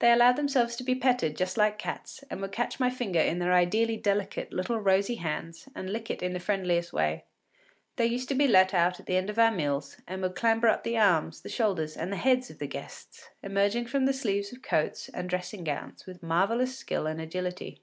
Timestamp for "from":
13.86-14.06